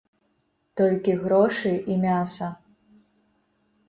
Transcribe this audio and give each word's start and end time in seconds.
Толькі 0.79 1.13
грошы 1.25 1.73
і 1.95 1.97
мяса. 2.05 2.47